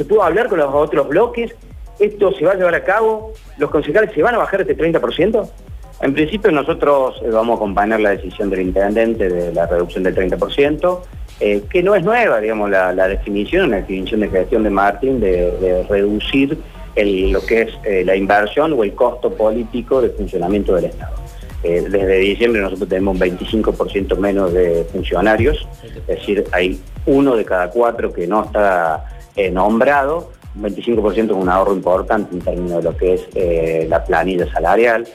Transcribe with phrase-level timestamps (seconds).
[0.00, 1.54] se pudo hablar con los otros bloques,
[1.98, 5.46] esto se va a llevar a cabo, los concejales se van a bajar este 30%.
[6.00, 10.14] En principio nosotros eh, vamos a acompañar la decisión del intendente de la reducción del
[10.14, 11.00] 30%,
[11.40, 15.84] eh, que no es nueva, digamos, la, definición, la definición de gestión de Martín de,
[15.86, 16.56] reducir
[16.96, 21.14] lo que es eh, la inversión o el costo político de funcionamiento del Estado.
[21.62, 27.68] desde diciembre nosotros tenemos un 25% menos de funcionarios, es decir, hay uno de cada
[27.68, 29.04] cuatro que no está
[29.52, 34.50] nombrado, un 25% es un ahorro importante en términos de lo que es la planilla
[34.52, 35.06] salarial.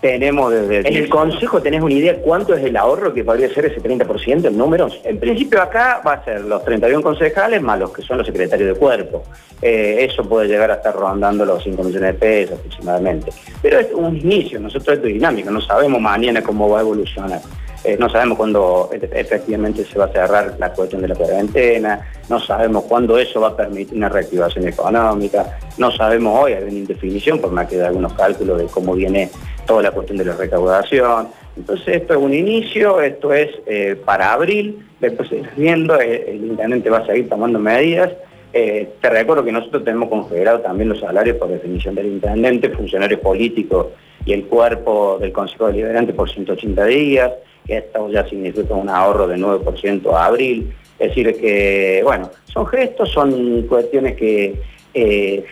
[0.00, 0.88] Tenemos desde...
[0.88, 4.46] ¿En el Consejo tenés una idea cuánto es el ahorro que podría ser ese 30%
[4.46, 5.00] en números?
[5.02, 8.74] En principio acá va a ser los 31 concejales más los que son los secretarios
[8.74, 9.24] de cuerpo.
[9.60, 13.32] Eh, eso puede llegar a estar rondando los 5 millones de pesos aproximadamente.
[13.60, 17.40] Pero es un inicio, nosotros esto es dinámico, no sabemos mañana cómo va a evolucionar.
[17.84, 22.40] Eh, no sabemos cuándo efectivamente se va a cerrar la cuestión de la cuarentena, no
[22.40, 27.38] sabemos cuándo eso va a permitir una reactivación económica, no sabemos hoy, hay una indefinición,
[27.38, 29.30] por más que de algunos cálculos de cómo viene
[29.64, 31.28] toda la cuestión de la recaudación.
[31.56, 36.90] Entonces esto es un inicio, esto es eh, para abril, después viendo, eh, el intendente
[36.90, 38.10] va a seguir tomando medidas.
[38.52, 43.86] te recuerdo que nosotros tenemos considerado también los salarios por definición del intendente, funcionarios políticos
[44.28, 47.32] y el cuerpo del Consejo Deliberante por 180 días
[47.66, 50.74] que esto ya significa un ahorro de 9% a abril.
[50.98, 54.60] Es decir, que, bueno, son gestos, son cuestiones que
[54.92, 55.44] eh,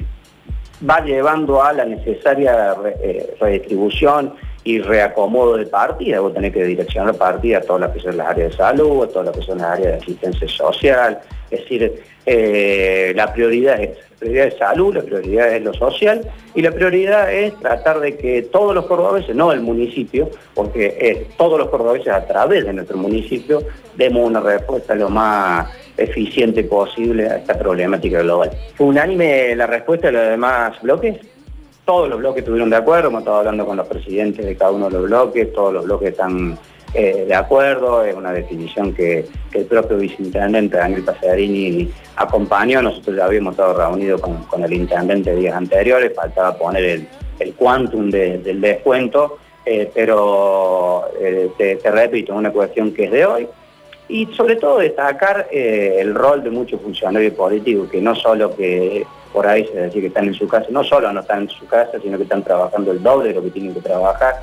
[0.89, 4.35] va llevando a la necesaria eh, redistribución
[4.67, 6.19] y reacomodo de partida.
[6.19, 9.09] Vos tenés que direccionar partida a todas las que son las áreas de salud, a
[9.09, 11.21] todas las que son las áreas de asistencia social.
[11.53, 16.23] Es decir, eh, la prioridad es la prioridad es salud, la prioridad es lo social
[16.55, 21.59] y la prioridad es tratar de que todos los cordobeses, no el municipio, porque todos
[21.59, 23.63] los cordobeses a través de nuestro municipio,
[23.95, 28.51] demos una respuesta lo más eficiente posible a esta problemática global.
[28.75, 31.19] ¿Fue unánime la respuesta de los demás bloques?
[31.87, 34.87] Todos los bloques estuvieron de acuerdo, hemos estado hablando con los presidentes de cada uno
[34.87, 36.59] de los bloques, todos los bloques están
[36.93, 43.25] eh, de acuerdo, es una definición que, el propio viceintendente Daniel Pasearini acompañó, nosotros ya
[43.27, 49.39] habíamos estado reunidos con, el intendente días anteriores, faltaba poner el, el quantum del descuento,
[49.65, 53.49] eh, pero eh, te, repito, es una cuestión que es de hoy,
[54.09, 59.47] y sobre todo destacar el rol de muchos funcionarios políticos que no solo que por
[59.47, 61.99] ahí se decir que están en su casa, no solo no están en su casa,
[62.03, 64.35] sino que están trabajando el doble de lo que tienen que trabajar,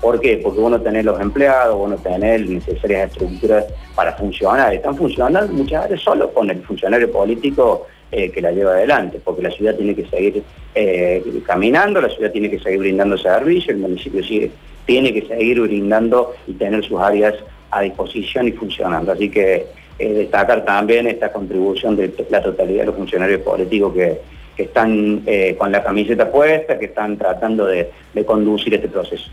[0.00, 0.40] ¿Por qué?
[0.42, 4.72] Porque vos no los empleados, vos no tenés necesarias estructuras para funcionar.
[4.72, 9.42] Están funcionando muchas veces solo con el funcionario político eh, que la lleva adelante, porque
[9.42, 10.42] la ciudad tiene que seguir
[10.74, 14.50] eh, caminando, la ciudad tiene que seguir brindando servicios, el municipio sigue,
[14.86, 17.34] tiene que seguir brindando y tener sus áreas
[17.70, 19.12] a disposición y funcionando.
[19.12, 19.66] Así que
[19.98, 25.24] eh, destacar también esta contribución de la totalidad de los funcionarios políticos que, están
[25.56, 27.90] con la camiseta puesta, que están tratando de
[28.26, 29.30] conducir este proceso.